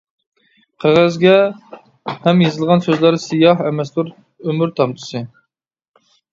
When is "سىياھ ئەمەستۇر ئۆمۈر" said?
3.27-4.77